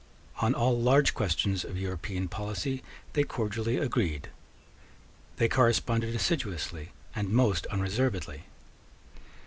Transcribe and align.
On 0.37 0.55
all 0.55 0.81
large 0.81 1.13
questions 1.13 1.63
of 1.63 1.77
European 1.77 2.27
policy 2.27 2.81
they 3.13 3.23
cordially 3.23 3.77
agreed. 3.77 4.29
They 5.35 5.47
corresponded 5.47 6.15
assiduously 6.15 6.89
and 7.15 7.29
most 7.29 7.67
unreservedly. 7.67 8.45